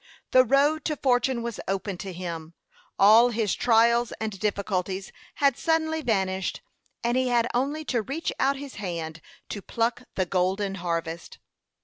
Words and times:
The 0.31 0.43
road 0.43 0.83
to 0.85 0.95
fortune 0.95 1.43
was 1.43 1.59
open 1.67 1.95
to 1.99 2.11
him; 2.11 2.55
all 2.97 3.29
his 3.29 3.53
trials 3.53 4.11
and 4.19 4.39
difficulties 4.39 5.11
had 5.35 5.59
suddenly 5.59 6.01
vanished, 6.01 6.61
and 7.03 7.15
he 7.15 7.27
had 7.27 7.47
only 7.53 7.85
to 7.85 8.01
reach 8.01 8.33
out 8.39 8.55
his 8.55 8.77
hand 8.77 9.21
to 9.49 9.61
pluck 9.61 10.01
the 10.15 10.25
golden 10.25 10.73
harvest. 10.81 11.37